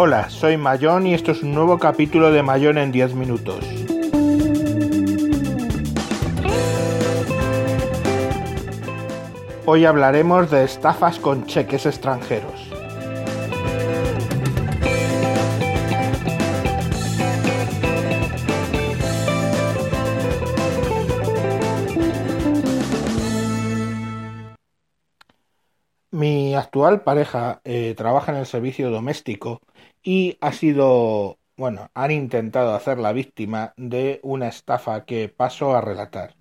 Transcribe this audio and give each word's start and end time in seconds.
Hola, 0.00 0.30
soy 0.30 0.56
Mayón 0.56 1.08
y 1.08 1.14
esto 1.14 1.32
es 1.32 1.42
un 1.42 1.52
nuevo 1.52 1.76
capítulo 1.76 2.30
de 2.30 2.40
Mayón 2.40 2.78
en 2.78 2.92
10 2.92 3.14
minutos. 3.14 3.64
Hoy 9.66 9.86
hablaremos 9.86 10.52
de 10.52 10.62
estafas 10.62 11.18
con 11.18 11.46
cheques 11.46 11.84
extranjeros. 11.84 12.77
Actual 26.78 27.02
pareja 27.02 27.60
eh, 27.64 27.94
trabaja 27.96 28.30
en 28.32 28.38
el 28.38 28.46
servicio 28.46 28.90
doméstico 28.90 29.60
y 30.02 30.38
ha 30.40 30.52
sido, 30.52 31.38
bueno, 31.56 31.90
han 31.94 32.12
intentado 32.12 32.74
hacer 32.74 32.98
la 32.98 33.12
víctima 33.12 33.74
de 33.76 34.20
una 34.22 34.46
estafa 34.48 35.04
que 35.04 35.28
paso 35.28 35.74
a 35.74 35.80
relatar. 35.80 36.36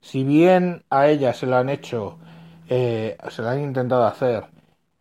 Si 0.00 0.24
bien 0.24 0.84
a 0.90 1.08
ella 1.08 1.32
se 1.32 1.46
lo 1.46 1.56
han 1.56 1.70
hecho, 1.70 2.18
eh, 2.68 3.16
se 3.30 3.42
lo 3.42 3.48
han 3.48 3.62
intentado 3.62 4.04
hacer 4.04 4.44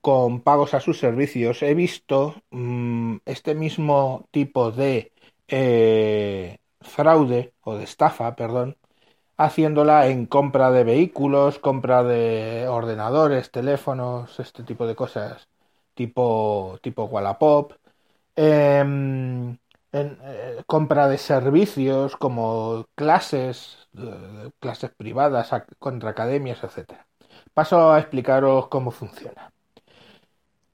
con 0.02 0.42
pagos 0.42 0.74
a 0.74 0.80
sus 0.80 1.00
servicios, 1.00 1.62
he 1.64 1.74
visto 1.74 2.36
mm, 2.52 3.18
este 3.26 3.56
mismo 3.56 4.26
tipo 4.32 4.72
de 4.72 5.12
eh, 5.50 6.60
fraude 6.80 7.52
o 7.62 7.76
de 7.76 7.84
estafa, 7.84 8.36
perdón, 8.38 8.78
haciéndola 9.38 10.08
en 10.08 10.26
compra 10.26 10.72
de 10.72 10.84
vehículos, 10.84 11.60
compra 11.60 12.04
de 12.04 12.68
ordenadores, 12.68 13.52
teléfonos, 13.52 14.40
este 14.40 14.64
tipo 14.64 14.88
de 14.88 14.96
cosas, 14.96 15.48
tipo, 15.94 16.78
tipo 16.82 17.06
Wallapop, 17.06 17.74
em, 18.36 19.58
en, 19.92 20.20
eh, 20.24 20.64
compra 20.68 21.08
de 21.08 21.18
servicios 21.18 22.16
como 22.18 22.86
clases, 22.96 23.88
eh, 23.98 24.52
clases 24.60 24.92
privadas 24.96 25.50
contra 25.80 26.12
academias, 26.12 26.64
etc. 26.64 27.06
Paso 27.54 27.92
a 27.92 28.00
explicaros 28.00 28.68
cómo 28.70 28.92
funciona. 28.92 29.52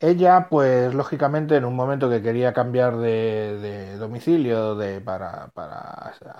Ella, 0.04 0.48
pues 0.50 0.94
lógicamente, 0.94 1.56
en 1.56 1.64
un 1.64 1.78
momento 1.78 2.10
que 2.10 2.22
quería 2.22 2.52
cambiar 2.52 2.98
de, 2.98 3.96
domicilio 3.98 4.76
de, 4.76 5.00
para, 5.00 5.46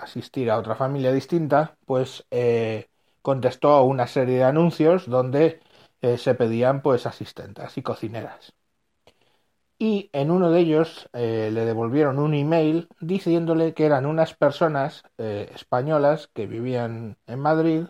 asistir 0.00 0.50
a 0.50 0.58
otra 0.58 0.74
familia 0.76 1.10
distinta, 1.12 1.74
pues 1.86 2.26
eh, 2.30 2.90
contestó 3.22 3.70
a 3.70 3.82
una 3.82 4.06
serie 4.06 4.36
de 4.36 4.44
anuncios 4.44 5.08
donde 5.08 5.60
eh, 6.02 6.18
se 6.18 6.34
pedían 6.34 6.82
pues 6.82 7.06
asistentas 7.06 7.78
y 7.78 7.82
cocineras. 7.82 8.52
Y 9.78 10.10
en 10.12 10.30
uno 10.30 10.50
de 10.50 10.60
ellos 10.60 11.08
eh, 11.14 11.48
le 11.50 11.64
devolvieron 11.64 12.18
un 12.18 12.34
email 12.34 12.86
diciéndole 13.00 13.72
que 13.72 13.86
eran 13.86 14.04
unas 14.04 14.34
personas 14.34 15.04
españolas 15.16 16.28
que 16.34 16.46
vivían 16.46 17.16
en 17.26 17.38
Madrid, 17.40 17.84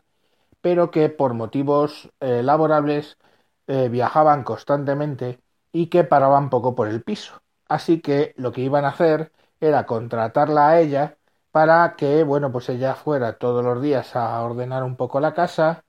pero 0.60 0.92
que 0.92 1.08
por 1.08 1.34
motivos 1.34 2.10
laborables 2.20 3.18
viajaban 3.66 4.44
constantemente 4.44 5.40
y 5.74 5.88
que 5.88 6.04
paraban 6.04 6.50
poco 6.50 6.76
por 6.76 6.88
el 6.88 7.02
piso. 7.02 7.42
Así 7.68 8.00
que 8.00 8.32
lo 8.36 8.52
que 8.52 8.60
iban 8.62 8.84
a 8.84 8.90
hacer 8.90 9.32
era 9.60 9.86
contratarla 9.86 10.68
a 10.70 10.80
ella 10.80 11.18
para 11.50 11.96
que, 11.96 12.22
bueno, 12.24 12.52
pues 12.52 12.68
ella 12.68 12.94
fuera 12.94 13.38
todos 13.38 13.64
los 13.64 13.82
días 13.82 14.14
a 14.16 14.40
ordenar 14.42 14.84
un 14.84 14.96
poco 14.96 15.20
la 15.20 15.34
casa 15.34 15.84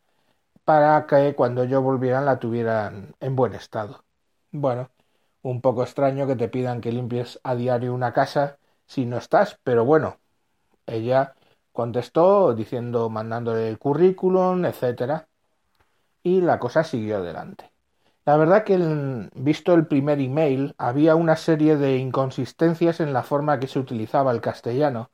para 0.65 1.05
que 1.07 1.35
cuando 1.35 1.65
yo 1.65 1.81
volvieran 1.83 2.25
la 2.25 2.39
tuvieran 2.39 3.15
en 3.19 3.35
buen 3.35 3.53
estado. 3.53 4.03
Bueno, 4.51 4.89
un 5.43 5.61
poco 5.61 5.83
extraño 5.83 6.27
que 6.27 6.35
te 6.35 6.49
pidan 6.49 6.81
que 6.81 6.91
limpies 6.91 7.39
a 7.43 7.55
diario 7.55 7.93
una 7.93 8.13
casa 8.13 8.57
si 8.87 9.05
no 9.05 9.17
estás, 9.17 9.59
pero 9.63 9.85
bueno, 9.85 10.17
ella 10.87 11.35
contestó 11.73 12.55
diciendo, 12.55 13.09
mandándole 13.09 13.69
el 13.69 13.79
currículum, 13.79 14.65
etcétera, 14.65 15.27
y 16.23 16.41
la 16.41 16.59
cosa 16.59 16.83
siguió 16.83 17.17
adelante. 17.17 17.74
La 18.25 18.37
verdad 18.37 18.63
que 18.63 18.77
visto 19.35 19.73
el 19.73 19.87
primer 19.87 20.19
email 20.19 20.73
había 20.77 21.15
una 21.15 21.35
serie 21.35 21.77
de 21.77 21.97
inconsistencias 21.97 22.99
en 22.99 23.13
la 23.13 23.23
forma 23.23 23.59
que 23.59 23.67
se 23.67 23.79
utilizaba 23.79 24.31
el 24.31 24.41
castellano, 24.41 25.11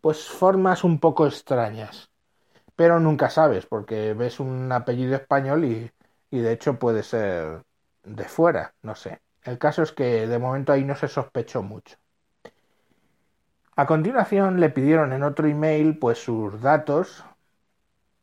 pues 0.00 0.28
formas 0.28 0.84
un 0.84 1.00
poco 1.00 1.26
extrañas. 1.26 2.10
Pero 2.76 3.00
nunca 3.00 3.30
sabes, 3.30 3.66
porque 3.66 4.14
ves 4.14 4.40
un 4.40 4.72
apellido 4.72 5.16
español 5.16 5.64
y, 5.64 5.90
y 6.30 6.40
de 6.40 6.52
hecho 6.52 6.78
puede 6.78 7.02
ser 7.02 7.64
de 8.04 8.24
fuera, 8.24 8.74
no 8.82 8.94
sé. 8.94 9.20
El 9.44 9.58
caso 9.58 9.82
es 9.82 9.92
que 9.92 10.26
de 10.26 10.38
momento 10.38 10.72
ahí 10.72 10.84
no 10.84 10.96
se 10.96 11.08
sospechó 11.08 11.62
mucho. 11.62 11.96
A 13.76 13.86
continuación 13.86 14.58
le 14.58 14.68
pidieron 14.70 15.12
en 15.12 15.22
otro 15.22 15.46
email 15.46 15.98
pues 15.98 16.18
sus 16.18 16.60
datos 16.60 17.24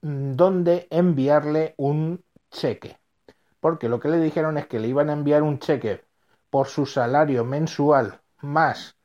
mm, 0.02 0.34
donde 0.36 0.88
enviarle 0.92 1.74
un 1.78 2.24
cheque 2.52 3.01
porque 3.62 3.88
lo 3.88 4.02
que 4.02 4.10
le 4.10 4.20
dijeron 4.20 4.58
es 4.58 4.68
que 4.68 4.80
le 4.80 4.90
iban 4.90 5.10
a 5.10 5.14
enviar 5.14 5.44
un 5.44 5.60
cheque 5.60 6.04
por 6.50 6.68
su 6.68 6.86
salario 6.86 7.46
mensual 7.46 8.20
más 8.42 8.98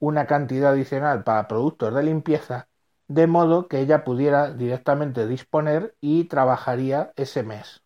una 0.00 0.26
cantidad 0.26 0.72
adicional 0.72 1.24
para 1.24 1.48
productos 1.48 1.94
de 1.94 2.02
limpieza, 2.02 2.68
de 3.08 3.26
modo 3.26 3.68
que 3.68 3.80
ella 3.80 4.04
pudiera 4.04 4.52
directamente 4.52 5.26
disponer 5.26 5.96
y 6.00 6.24
trabajaría 6.24 7.12
ese 7.16 7.42
mes. 7.42 7.82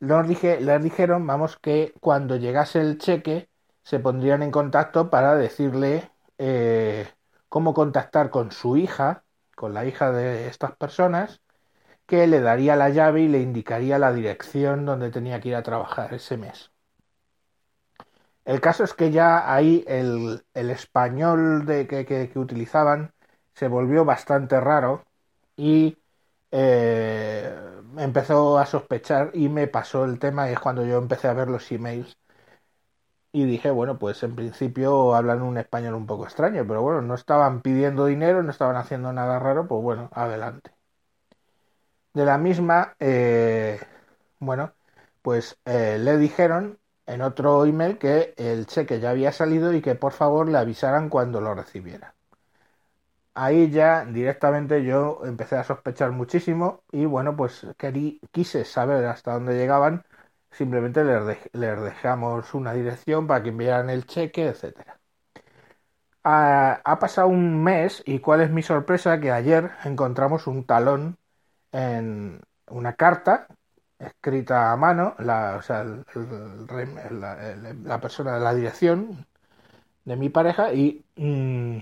Les, 0.00 0.28
dije, 0.28 0.60
les 0.60 0.82
dijeron, 0.82 1.26
vamos, 1.26 1.56
que 1.58 1.94
cuando 2.00 2.36
llegase 2.36 2.80
el 2.80 2.98
cheque 2.98 3.48
se 3.82 3.98
pondrían 4.00 4.42
en 4.42 4.50
contacto 4.50 5.10
para 5.10 5.34
decirle 5.36 6.10
eh, 6.38 7.08
cómo 7.48 7.72
contactar 7.72 8.30
con 8.30 8.52
su 8.52 8.76
hija, 8.76 9.24
con 9.54 9.74
la 9.74 9.86
hija 9.86 10.10
de 10.12 10.48
estas 10.48 10.76
personas, 10.76 11.40
que 12.06 12.26
le 12.26 12.40
daría 12.40 12.76
la 12.76 12.90
llave 12.90 13.22
y 13.22 13.28
le 13.28 13.40
indicaría 13.40 13.98
la 13.98 14.12
dirección 14.12 14.84
donde 14.86 15.10
tenía 15.10 15.40
que 15.40 15.50
ir 15.50 15.56
a 15.56 15.62
trabajar 15.62 16.14
ese 16.14 16.36
mes. 16.36 16.70
El 18.44 18.60
caso 18.60 18.84
es 18.84 18.94
que 18.94 19.10
ya 19.10 19.52
ahí 19.52 19.84
el, 19.88 20.44
español 20.54 21.66
de, 21.66 21.86
que, 21.86 22.30
utilizaban 22.36 23.12
se 23.54 23.68
volvió 23.68 24.04
bastante 24.04 24.60
raro 24.60 25.04
y 25.56 25.98
eh, 26.52 27.54
empezó 27.98 28.58
a 28.58 28.66
sospechar 28.66 29.30
y 29.34 29.48
me 29.48 29.66
pasó 29.68 30.04
el 30.04 30.18
tema 30.18 30.50
es 30.50 30.60
cuando 30.60 30.84
yo 30.86 30.98
empecé 30.98 31.28
a 31.28 31.32
ver 31.34 31.48
los 31.48 31.70
emails 31.72 32.16
y 33.32 33.44
dije, 33.44 33.70
bueno, 33.70 33.98
pues 33.98 34.22
en 34.22 34.34
principio 34.34 35.14
hablan 35.14 35.42
un 35.42 35.58
español 35.58 35.94
un 35.94 36.06
poco 36.06 36.24
extraño, 36.24 36.66
pero 36.66 36.82
bueno, 36.82 37.02
no 37.02 37.14
estaban 37.14 37.60
pidiendo 37.62 38.06
dinero, 38.06 38.42
no 38.42 38.50
estaban 38.50 38.76
haciendo 38.76 39.12
nada 39.12 39.38
raro, 39.38 39.68
pues 39.68 39.82
bueno, 39.82 40.08
adelante. 40.12 40.75
De 42.16 42.24
la 42.24 42.38
misma, 42.38 42.96
eh, 42.98 43.78
bueno, 44.38 44.72
pues 45.20 45.58
eh, 45.66 45.98
le 46.00 46.16
dijeron 46.16 46.78
en 47.06 47.20
otro 47.20 47.66
email 47.66 47.98
que 47.98 48.32
el 48.38 48.66
cheque 48.66 49.00
ya 49.00 49.10
había 49.10 49.32
salido 49.32 49.74
y 49.74 49.82
que 49.82 49.94
por 49.96 50.12
favor 50.12 50.48
le 50.48 50.56
avisaran 50.56 51.10
cuando 51.10 51.42
lo 51.42 51.54
recibiera. 51.54 52.14
Ahí 53.34 53.70
ya 53.70 54.04
directamente 54.06 54.82
yo 54.82 55.20
empecé 55.24 55.56
a 55.56 55.64
sospechar 55.64 56.10
muchísimo 56.12 56.82
y 56.90 57.04
bueno, 57.04 57.36
pues 57.36 57.66
querí, 57.76 58.18
quise 58.32 58.64
saber 58.64 59.04
hasta 59.04 59.34
dónde 59.34 59.54
llegaban. 59.54 60.04
Simplemente 60.50 61.04
les, 61.04 61.38
dejamos 61.52 62.54
una 62.54 62.72
dirección 62.72 63.26
para 63.26 63.42
que 63.42 63.50
enviaran 63.50 63.90
el 63.90 64.06
cheque, 64.06 64.48
etc. 64.48 64.98
Ha, 66.24 66.80
ha 66.84 66.98
pasado 66.98 67.28
un 67.28 67.62
mes 67.64 68.02
y 68.06 68.18
cuál 68.20 68.40
es 68.42 68.50
mi 68.50 68.62
sorpresa 68.62 69.20
que 69.20 69.30
ayer 69.32 69.72
encontramos 69.84 70.46
un 70.46 70.64
talón 70.66 71.18
en 71.76 72.40
una 72.68 72.94
carta 72.94 73.48
escrita 73.98 74.72
a 74.72 74.76
mano, 74.76 75.14
la, 75.18 75.60
la, 77.84 78.00
persona 78.00 78.34
de 78.34 78.40
la 78.40 78.54
dirección 78.54 79.26
de 80.04 80.16
mi 80.16 80.30
pareja 80.30 80.72
y 80.72 81.04
mm, 81.16 81.78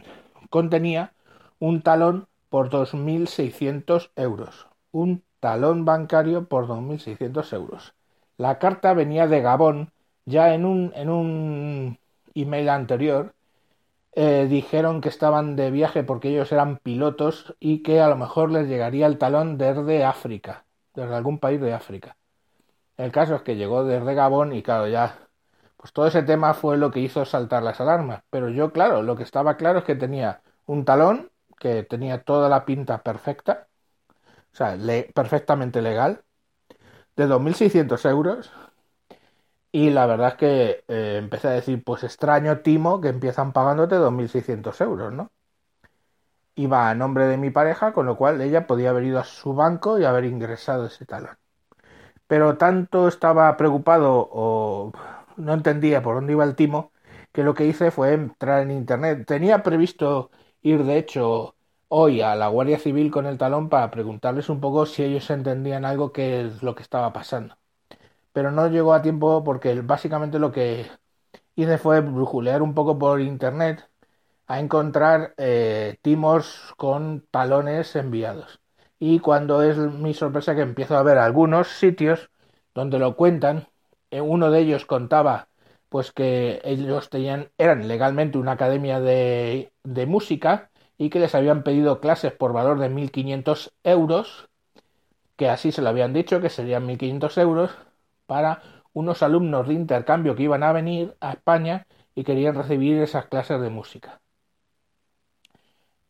contenía 0.51 1.13
un 1.61 1.83
talón 1.83 2.27
por 2.49 2.71
2.600 2.71 4.11
euros. 4.17 4.67
Un 4.91 5.23
talón 5.41 5.85
bancario 5.85 6.49
por 6.49 6.67
2.600 6.67 7.53
euros. 7.53 7.95
La 8.37 8.59
carta 8.59 8.95
venía 8.95 9.29
de 9.29 9.43
Gabón, 9.43 9.93
ya 10.25 10.55
en 10.55 10.65
un, 10.65 10.93
en 10.97 11.09
un 11.09 11.99
email 12.35 12.69
anterior 12.69 13.34
eh, 14.17 14.47
dijeron 14.49 15.01
que 15.01 15.09
estaban 15.09 15.57
de 15.57 15.71
viaje 15.71 16.05
porque 16.05 16.29
ellos 16.29 16.53
eran 16.53 16.79
pilotos 16.79 17.55
y 17.61 17.83
que 17.83 18.01
a 18.01 18.09
lo 18.09 18.17
mejor 18.17 18.51
les 18.51 18.69
llegaría 18.69 19.07
el 19.07 19.19
talón 19.19 19.59
desde 19.59 20.05
África, 20.05 20.67
desde 20.95 21.15
algún 21.15 21.39
país 21.39 21.61
de 21.61 21.75
África. 21.75 22.17
El 22.97 23.13
caso 23.13 23.37
es 23.37 23.43
que 23.43 23.57
llegó 23.57 23.85
desde 23.85 24.15
Gabón 24.15 24.53
y 24.53 24.63
claro, 24.63 24.89
ya, 24.89 25.19
pues 25.77 25.93
todo 25.93 26.07
ese 26.07 26.23
tema 26.23 26.55
fue 26.55 26.77
lo 26.79 26.91
que 26.91 27.01
hizo 27.01 27.25
saltar 27.25 27.63
las 27.63 27.81
alarmas. 27.81 28.23
Pero 28.31 28.49
yo, 28.51 28.73
claro, 28.73 29.03
lo 29.03 29.17
que 29.17 29.25
estaba 29.25 29.57
claro 29.57 29.81
es 29.81 29.85
que 29.85 29.97
tenía 29.97 30.43
un 30.67 30.85
talón 30.85 31.31
que 31.59 31.83
tenía 31.83 32.23
toda 32.25 32.49
la 32.49 32.65
pinta 32.65 33.03
perfecta, 33.03 33.69
o 34.53 34.57
sea, 34.57 34.77
perfectamente 35.15 35.83
legal, 35.83 36.25
de 37.17 37.27
2.600 37.27 38.05
euros 38.05 38.51
Y 39.75 39.91
la 39.91 40.07
verdad 40.07 40.29
es 40.29 40.35
que 40.37 40.85
eh, 40.89 41.17
empecé 41.19 41.49
a 41.49 41.51
decir, 41.51 41.83
pues 41.85 42.03
extraño, 42.05 42.61
Timo, 42.61 43.01
que 43.01 43.09
empiezan 43.09 43.53
pagándote 43.53 43.97
2.600 43.97 44.81
euros, 44.81 45.13
¿no? 45.13 45.33
Iba 46.57 46.89
a 46.91 46.95
nombre 46.95 47.27
de 47.27 47.37
mi 47.37 47.51
pareja, 47.51 47.93
con 47.93 48.07
lo 48.07 48.17
cual 48.17 48.41
ella 48.41 48.67
podía 48.67 48.91
haber 48.91 49.05
ido 49.05 49.19
a 49.19 49.25
su 49.25 49.55
banco 49.55 49.99
y 49.99 50.05
haber 50.05 50.25
ingresado 50.25 50.87
ese 50.87 51.05
talón. 51.07 51.37
Pero 52.29 52.57
tanto 52.59 53.09
estaba 53.09 53.57
preocupado 53.57 54.29
o 54.33 54.93
no 55.37 55.55
entendía 55.55 56.03
por 56.03 56.17
dónde 56.17 56.33
iba 56.35 56.45
el 56.45 56.57
timo, 56.57 56.93
que 57.33 57.45
lo 57.45 57.55
que 57.55 57.67
hice 57.67 57.91
fue 57.91 58.15
entrar 58.15 58.63
en 58.63 58.71
internet. 58.73 59.27
Tenía 59.27 59.63
previsto 59.63 60.31
ir, 60.63 60.85
de 60.85 60.99
hecho, 60.99 61.57
hoy 61.89 62.23
a 62.23 62.37
la 62.37 62.49
Guardia 62.49 62.79
Civil 62.79 63.11
con 63.13 63.27
el 63.27 63.39
talón 63.39 63.69
para 63.71 63.91
preguntarles 63.91 64.49
un 64.51 64.61
poco 64.61 64.87
si 64.87 65.05
ellos 65.05 65.31
entendían 65.31 65.85
algo 65.85 66.13
que 66.13 66.43
es 66.47 66.63
lo 66.63 66.75
que 66.77 66.83
estaba 66.85 67.13
pasando. 67.13 67.57
Pero 68.35 68.53
no 68.53 68.69
llegó 68.69 68.95
a 68.95 69.03
tiempo 69.03 69.45
porque 69.45 69.81
básicamente 69.83 70.41
lo 70.41 70.53
que 70.53 70.87
hice 71.57 71.79
fue 71.79 72.01
brujulear 72.01 72.63
un 72.63 72.75
poco 72.75 72.99
por 72.99 73.21
internet 73.21 73.89
a 74.47 74.61
encontrar 74.61 75.35
eh, 75.39 75.99
timos 76.03 76.75
con 76.77 77.27
talones 77.31 77.97
enviados. 77.97 78.61
Y 78.99 79.21
cuando 79.21 79.63
es 79.63 79.79
mi 79.79 80.15
sorpresa 80.15 80.55
que 80.55 80.63
empiezo 80.63 80.97
a 80.97 81.03
ver 81.03 81.19
algunos 81.19 81.69
sitios 81.69 82.31
donde 82.75 82.99
lo 82.99 83.17
cuentan, 83.17 83.69
eh, 84.11 84.21
uno 84.21 84.51
de 84.51 84.61
ellos 84.61 84.87
contaba 84.87 85.49
pues 85.89 86.13
que 86.13 86.61
ellos 86.65 87.11
tenían, 87.11 87.51
eran 87.59 87.89
legalmente 87.89 88.39
una 88.39 88.53
academia 88.53 89.01
de, 89.01 89.73
de 89.85 90.07
música 90.07 90.71
y 90.99 91.11
que 91.11 91.21
les 91.21 91.35
habían 91.37 91.63
pedido 91.65 92.01
clases 92.01 92.33
por 92.33 92.53
valor 92.53 92.81
de 92.81 92.89
1.500 92.91 93.73
euros, 93.85 94.49
que 95.37 95.49
así 95.49 95.73
se 95.73 95.83
lo 95.83 95.89
habían 95.91 96.13
dicho, 96.13 96.41
que 96.41 96.51
serían 96.51 96.87
1.500 96.87 97.39
euros, 97.39 97.71
unos 98.93 99.23
alumnos 99.23 99.69
de 99.69 99.75
intercambio 99.75 100.35
que 100.37 100.45
iban 100.45 100.63
a 100.63 100.73
venir 100.73 101.17
a 101.21 101.33
España 101.33 101.87
y 102.15 102.25
querían 102.25 102.55
recibir 102.55 102.99
esas 103.03 103.27
clases 103.27 103.61
de 103.61 103.71
música. 103.71 104.21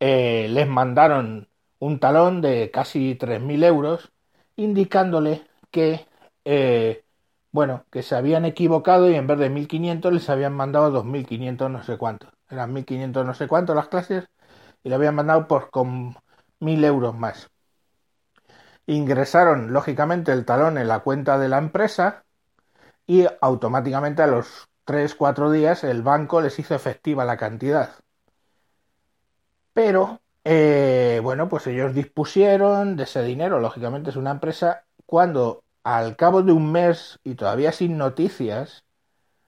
Eh, 0.00 0.48
les 0.50 0.68
mandaron 0.68 1.48
un 1.78 1.98
talón 1.98 2.40
de 2.42 2.70
casi 2.70 3.14
3.000 3.14 3.64
euros, 3.64 4.12
indicándole 4.56 5.46
que, 5.70 6.06
eh, 6.44 7.04
bueno, 7.52 7.84
que 7.90 8.02
se 8.02 8.14
habían 8.16 8.44
equivocado 8.44 9.10
y 9.10 9.14
en 9.14 9.26
vez 9.26 9.38
de 9.38 9.50
1.500 9.50 10.12
les 10.12 10.28
habían 10.30 10.52
mandado 10.54 10.90
2.500 10.90 11.70
no 11.70 11.82
sé 11.82 11.96
cuánto. 11.98 12.28
Eran 12.50 12.72
1.500 12.74 13.24
no 13.24 13.34
sé 13.34 13.48
cuánto 13.48 13.74
las 13.74 13.88
clases 13.88 14.28
y 14.82 14.88
le 14.88 14.94
habían 14.94 15.14
mandado 15.14 15.48
por 15.48 15.70
con 15.70 16.16
1.000 16.60 16.84
euros 16.84 17.14
más. 17.16 17.50
Ingresaron, 18.86 19.72
lógicamente, 19.72 20.32
el 20.32 20.44
talón 20.44 20.78
en 20.78 20.88
la 20.88 21.00
cuenta 21.00 21.38
de 21.38 21.48
la 21.48 21.58
empresa 21.58 22.25
y 23.06 23.26
automáticamente 23.40 24.22
a 24.22 24.26
los 24.26 24.69
3-4 24.84 25.50
días 25.50 25.84
el 25.84 26.02
banco 26.02 26.40
les 26.40 26.58
hizo 26.58 26.75
efectiva 26.75 27.25
la 27.25 27.36
cantidad. 27.36 27.90
Pero, 29.72 30.20
eh, 30.44 31.20
bueno, 31.22 31.48
pues 31.48 31.66
ellos 31.66 31.94
dispusieron 31.94 32.96
de 32.96 33.04
ese 33.04 33.22
dinero, 33.22 33.60
lógicamente 33.60 34.10
es 34.10 34.16
una 34.16 34.31
empresa, 34.31 34.84
cuando 35.06 35.64
al 35.82 36.16
cabo 36.16 36.42
de 36.42 36.52
un 36.52 36.70
mes 36.72 37.19
y 37.25 37.34
todavía 37.34 37.72
sin 37.72 37.98
noticias, 37.98 38.84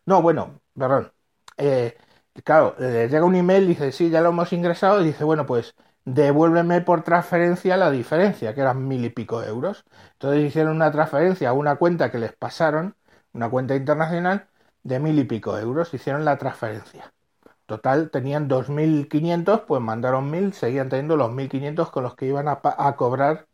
no, 0.07 0.23
bueno, 0.23 0.61
perdón, 0.77 1.13
eh, 1.59 1.97
claro, 2.45 2.75
les 2.79 3.11
llega 3.11 3.25
un 3.25 3.37
email, 3.37 3.67
dice, 3.69 3.93
sí, 3.93 4.11
ya 4.11 4.21
lo 4.21 4.31
hemos 4.31 4.53
ingresado, 4.53 5.03
y 5.03 5.07
dice, 5.07 5.25
bueno, 5.25 5.47
pues 5.47 5.75
devuélveme 6.07 6.81
por 6.83 7.03
transferencia 7.03 7.77
la 7.77 7.91
diferencia, 7.91 8.55
que 8.55 8.61
eran 8.63 8.87
mil 8.89 9.05
y 9.05 9.11
pico 9.11 9.43
euros. 9.43 9.85
Entonces 10.13 10.45
hicieron 10.45 10.77
una 10.77 10.91
transferencia 10.93 11.51
a 11.51 11.53
una 11.53 11.77
cuenta 11.77 12.11
que 12.11 12.19
les 12.19 12.33
pasaron, 12.33 12.95
una 13.33 13.51
cuenta 13.51 13.75
internacional, 13.77 14.47
de 14.85 15.01
mil 15.01 15.19
y 15.19 15.25
pico 15.25 15.59
euros, 15.59 15.93
hicieron 15.93 16.25
la 16.25 16.39
transferencia. 16.39 17.13
Total, 17.67 18.11
tenían 18.11 18.49
2.500, 18.49 19.65
pues 19.67 19.83
mandaron 19.83 20.31
1.000, 20.31 20.53
seguían 20.53 20.89
teniendo 20.89 21.17
los 21.17 21.31
1.500 21.31 21.91
con 21.91 22.05
los 22.05 22.15
que 22.15 22.27
iban 22.27 22.47
a, 22.49 22.61
a, 22.63 22.97
cobrar 22.97 23.49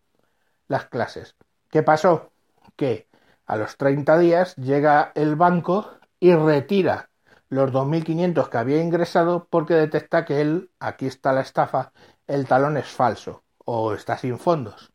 las 0.69 0.87
clases. 0.87 1.37
¿Qué 1.71 1.83
pasó? 1.83 2.33
Que 2.77 3.09
a 3.47 3.57
los 3.57 3.79
30 3.79 4.19
días 4.19 4.55
llega 4.57 5.13
el 5.15 5.37
banco 5.37 5.91
y 6.21 6.35
retira 6.35 7.09
los 7.49 7.73
2.500 7.73 8.49
que 8.51 8.59
había 8.59 8.83
ingresado 8.83 9.47
porque 9.51 9.75
detecta 9.75 10.27
que 10.27 10.43
él, 10.43 10.71
aquí 10.79 11.07
está 11.07 11.33
la 11.33 11.41
estafa, 11.41 11.93
el 12.33 12.47
talón 12.47 12.79
es 12.79 12.87
falso 12.87 13.45
o 13.59 13.93
está 13.93 14.17
sin 14.17 14.39
fondos. 14.39 14.93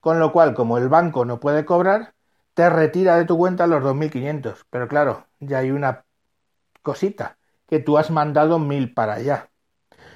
Con 0.00 0.18
lo 0.18 0.32
cual, 0.32 0.52
como 0.52 0.78
el 0.78 0.88
banco 0.88 1.24
no 1.24 1.38
puede 1.38 1.64
cobrar, 1.64 2.14
te 2.54 2.68
retira 2.68 3.16
de 3.16 3.24
tu 3.24 3.38
cuenta 3.38 3.68
los 3.68 3.84
2.500. 3.84 4.66
Pero 4.68 4.88
claro, 4.88 5.26
ya 5.38 5.58
hay 5.58 5.70
una 5.70 6.04
cosita 6.82 7.38
que 7.68 7.78
tú 7.78 7.98
has 7.98 8.10
mandado 8.10 8.58
mil 8.58 8.92
para 8.92 9.14
allá. 9.14 9.50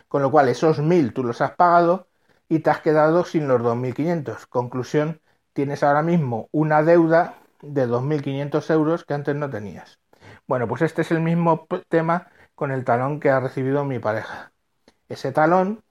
Con 0.08 0.22
lo 0.22 0.30
cual 0.32 0.48
esos 0.48 0.80
mil 0.80 1.12
tú 1.12 1.22
los 1.22 1.40
has 1.40 1.52
pagado 1.52 2.08
y 2.48 2.58
te 2.58 2.70
has 2.70 2.80
quedado 2.80 3.24
sin 3.24 3.46
los 3.46 3.62
2.500. 3.62 4.46
Conclusión, 4.48 5.20
tienes 5.52 5.84
ahora 5.84 6.02
mismo 6.02 6.48
una 6.50 6.82
deuda 6.82 7.34
de 7.62 7.86
2.500 7.86 8.70
euros 8.70 9.04
que 9.04 9.14
antes 9.14 9.36
no 9.36 9.48
tenías. 9.48 10.00
Bueno, 10.48 10.66
pues 10.66 10.82
este 10.82 11.02
es 11.02 11.12
el 11.12 11.20
mismo 11.20 11.68
tema 11.88 12.28
con 12.56 12.72
el 12.72 12.84
talón 12.84 13.20
que 13.20 13.30
ha 13.30 13.38
recibido 13.38 13.84
mi 13.84 14.00
pareja. 14.00 14.52
Ese 15.08 15.30
talón, 15.30 15.84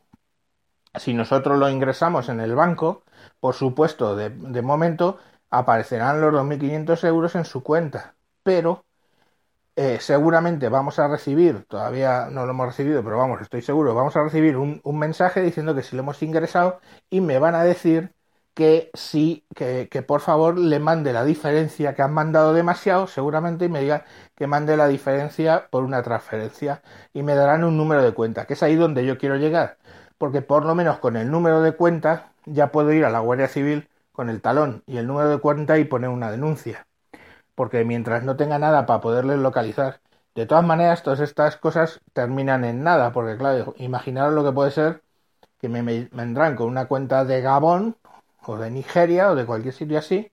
si 1.00 1.14
nosotros 1.14 1.58
lo 1.60 1.70
ingresamos 1.70 2.30
en 2.30 2.40
el 2.40 2.56
banco, 2.56 3.04
por 3.40 3.56
supuesto, 3.56 4.16
de, 4.16 4.30
de 4.30 4.62
momento 4.62 5.20
aparecerán 5.50 6.22
los 6.22 6.34
2.500 6.34 7.04
euros 7.06 7.36
en 7.36 7.46
su 7.46 7.64
cuenta, 7.64 8.16
pero 8.44 8.86
eh, 9.76 10.00
seguramente 10.00 10.70
vamos 10.70 11.00
a 11.00 11.08
recibir, 11.08 11.66
todavía 11.66 12.30
no 12.32 12.46
lo 12.46 12.52
hemos 12.52 12.68
recibido, 12.68 13.04
pero 13.04 13.18
vamos, 13.18 13.42
estoy 13.42 13.62
seguro, 13.62 13.94
vamos 13.94 14.16
a 14.16 14.24
recibir 14.24 14.56
un, 14.58 14.80
un 14.84 15.00
mensaje 15.00 15.42
diciendo 15.42 15.76
que 15.76 15.84
si 15.84 15.96
lo 15.96 16.02
hemos 16.04 16.22
ingresado 16.24 16.80
y 17.10 17.20
me 17.22 17.40
van 17.40 17.56
a 17.56 17.64
decir 17.64 18.14
que 18.54 18.90
sí, 18.94 19.46
que, 19.54 19.90
que, 19.92 20.02
por 20.02 20.22
favor 20.22 20.58
le 20.58 20.80
mande 20.80 21.12
la 21.12 21.26
diferencia 21.26 21.94
que 21.94 22.02
han 22.02 22.14
mandado 22.14 22.54
demasiado, 22.54 23.06
seguramente, 23.08 23.66
y 23.66 23.70
me 23.70 23.82
diga 23.82 24.06
que 24.36 24.48
mande 24.48 24.78
la 24.78 24.88
diferencia 24.88 25.68
por 25.70 25.84
una 25.84 26.02
transferencia 26.04 26.82
y 27.14 27.22
me 27.24 27.36
darán 27.36 27.66
un 27.66 27.76
número 27.76 28.02
de 28.02 28.14
cuenta, 28.14 28.46
que 28.46 28.54
es 28.54 28.64
ahí 28.64 28.76
donde 28.76 29.06
yo 29.06 29.18
quiero 29.18 29.36
llegar, 29.36 29.78
porque 30.18 30.42
por 30.42 30.66
lo 30.66 30.76
menos 30.76 31.00
con 31.00 31.18
el 31.18 31.32
número 31.32 31.62
de 31.62 31.74
cuenta 31.74 32.32
ya 32.46 32.72
puedo 32.72 32.94
ir 32.94 33.06
a 33.06 33.10
la 33.10 33.20
Guardia 33.20 33.48
Civil 33.48 33.90
con 34.12 34.30
el 34.30 34.42
talón 34.42 34.84
y 34.86 34.98
el 34.98 35.08
número 35.08 35.30
de 35.30 35.40
cuenta 35.40 35.78
y 35.78 35.86
poner 35.86 36.10
una 36.10 36.32
denuncia 36.32 36.86
porque 37.56 37.86
mientras 37.86 38.24
no 38.24 38.36
tenga 38.36 38.60
nada 38.60 38.86
para 38.86 39.02
poderles 39.02 39.40
localizar. 39.40 40.02
De 40.36 40.46
todas 40.46 40.66
maneras, 40.66 41.04
todas 41.04 41.22
estas 41.22 41.58
cosas 41.58 42.02
terminan 42.14 42.66
en 42.66 42.84
nada, 42.84 43.12
porque 43.14 43.38
claro, 43.38 43.74
imaginaros 43.78 44.34
lo 44.34 44.44
que 44.44 44.52
puede 44.52 44.72
ser 44.72 45.02
que 45.60 45.70
me, 45.70 45.82
vendrán 46.12 46.56
con 46.56 46.68
una 46.68 46.88
cuenta 46.88 47.26
de 47.26 47.42
Gabón, 47.42 47.98
o 48.46 48.58
de 48.58 48.70
Nigeria, 48.72 49.32
o 49.32 49.36
de 49.36 49.46
cualquier 49.46 49.74
sitio 49.74 49.98
así, 49.98 50.32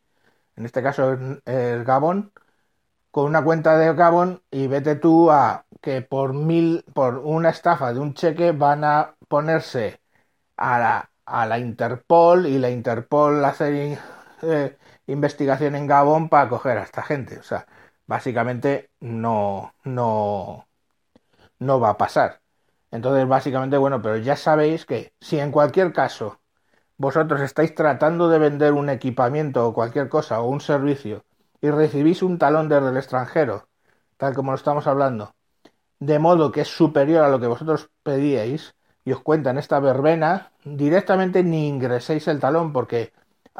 en 0.56 0.66
este 0.66 0.82
caso 0.82 1.16
es 1.46 1.84
Gabón, 1.84 2.32
con 3.10 3.26
una 3.26 3.44
cuenta 3.44 3.78
de 3.78 3.94
Gabón 3.94 4.42
y 4.50 4.66
vete 4.66 4.96
tú 4.96 5.30
a 5.30 5.64
que 5.80 6.02
por 6.02 6.34
mil, 6.34 6.84
por 6.94 7.18
una 7.18 7.50
estafa 7.50 7.92
de 7.92 8.00
un 8.00 8.14
cheque 8.14 8.52
van 8.52 8.84
a 8.84 9.14
ponerse 9.32 9.98
a 10.58 11.08
la, 11.48 11.58
Interpol 11.58 12.46
y 12.46 12.58
la 12.58 12.68
Interpol 12.68 13.42
hacer 13.46 13.98
eh, 14.42 14.76
investigación 15.06 15.74
en 15.74 15.86
Gabón 15.86 16.28
para 16.28 16.50
coger 16.50 16.76
a 16.76 16.82
esta 16.82 17.02
gente. 17.02 17.38
O 17.38 17.42
sea, 17.42 17.66
básicamente 18.06 18.90
no, 19.00 19.72
no, 19.84 20.68
no 21.60 21.80
va 21.80 21.90
a 21.90 21.96
pasar. 21.96 22.42
Entonces, 22.90 23.26
básicamente, 23.26 23.78
bueno, 23.78 24.02
pero 24.02 24.18
ya 24.18 24.36
sabéis 24.36 24.84
que 24.84 25.14
si 25.18 25.38
en 25.38 25.50
cualquier 25.50 25.94
caso 25.94 26.38
vosotros 26.98 27.40
estáis 27.40 27.74
tratando 27.74 28.28
de 28.28 28.38
vender 28.38 28.74
un 28.74 28.90
equipamiento 28.90 29.66
o 29.66 29.72
cualquier 29.72 30.10
cosa 30.10 30.42
o 30.42 30.48
un 30.50 30.60
servicio 30.60 31.24
y 31.62 31.70
recibís 31.70 32.22
un 32.22 32.36
talón 32.36 32.68
desde 32.68 32.90
el 32.90 32.98
extranjero, 32.98 33.66
tal 34.18 34.34
como 34.34 34.52
lo 34.52 34.56
estamos 34.56 34.86
hablando, 34.86 35.34
de 36.00 36.18
modo 36.18 36.52
que 36.52 36.60
es 36.62 36.68
superior 36.68 37.24
a 37.24 37.30
lo 37.30 37.40
que 37.40 37.46
vosotros 37.46 37.88
pedíais 38.02 38.74
y 39.04 39.12
os 39.12 39.20
cuentan 39.20 39.58
esta 39.58 39.80
verbena, 39.80 40.52
directamente 40.64 41.42
ni 41.44 41.68
ingreséis 41.68 42.28
el 42.28 42.40
talón 42.40 42.72
porque 42.72 43.12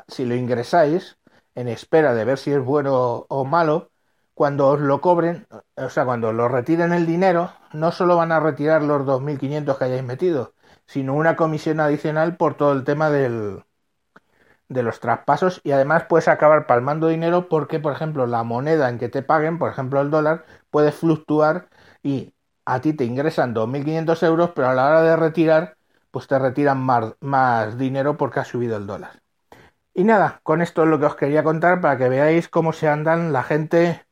si 0.09 0.25
lo 0.25 0.35
ingresáis, 0.35 1.19
en 1.55 1.69
espera 1.69 2.15
de 2.15 2.25
ver 2.25 2.39
si 2.39 2.53
es 2.53 2.65
bueno 2.65 3.27
o 3.29 3.45
malo, 3.45 3.91
cuando 4.35 4.69
os 4.69 4.81
lo 4.81 5.01
cobren, 5.01 5.47
o 5.77 5.91
sea, 5.91 6.05
cuando 6.05 6.33
lo 6.33 6.49
retiren 6.49 6.93
el 6.93 7.07
dinero, 7.07 7.53
no 7.73 7.93
solo 7.93 8.17
van 8.17 8.33
a 8.33 8.41
retirar 8.41 8.83
los 8.83 9.05
2.500 9.07 9.79
que 9.79 9.85
hayáis 9.85 10.03
metido, 10.05 10.55
sino 10.87 11.15
una 11.15 11.37
comisión 11.37 11.81
adicional 11.81 12.37
por 12.37 12.55
todo 12.57 12.73
el 12.73 12.85
tema 12.85 13.11
del, 13.11 13.63
de 14.69 14.83
los 14.83 15.01
traspasos 15.01 15.61
y 15.65 15.73
además 15.73 16.05
puedes 16.09 16.29
acabar 16.29 16.67
palmando 16.67 17.09
dinero 17.09 17.49
porque, 17.49 17.79
por 17.81 17.93
ejemplo, 17.93 18.27
la 18.27 18.43
moneda 18.43 18.89
en 18.89 18.99
que 18.99 19.09
te 19.09 19.23
paguen, 19.23 19.59
por 19.59 19.71
ejemplo 19.71 20.01
el 20.01 20.11
dólar, 20.11 20.45
puede 20.71 20.93
fluctuar 20.93 21.69
y 22.03 22.32
a 22.64 22.81
ti 22.81 22.92
te 22.92 23.04
ingresan 23.04 23.54
2.500 23.54 24.23
euros, 24.23 24.50
pero 24.54 24.69
a 24.69 24.75
la 24.75 24.87
hora 24.87 25.02
de 25.02 25.16
retirar, 25.16 25.76
pues 26.11 26.26
te 26.26 26.38
retiran 26.38 26.81
más, 26.81 27.78
dinero 27.78 28.16
porque 28.16 28.40
ha 28.40 28.45
subido 28.45 28.76
el 28.76 28.87
dólar. 28.87 29.21
Y 29.95 30.04
nada, 30.04 30.40
con 30.42 30.62
esto 30.62 30.83
es 30.85 30.88
lo 30.88 30.99
que 30.99 31.07
os 31.07 31.16
quería 31.16 31.45
contar 31.45 31.81
para 31.81 31.99
que 31.99 32.09
veáis 32.09 32.49
cómo 32.49 32.73
se 32.73 32.88
andan 32.88 33.33
la 33.33 33.42
gente 33.42 34.07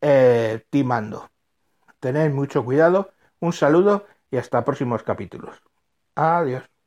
eh, 0.00 0.64
timando. 0.70 1.30
Tened 2.00 2.32
mucho 2.32 2.64
cuidado, 2.64 3.10
un 3.40 3.52
saludo 3.52 4.06
y 4.30 4.36
hasta 4.36 4.64
próximos 4.64 5.02
capítulos. 5.02 5.62
Adiós. 6.14 6.77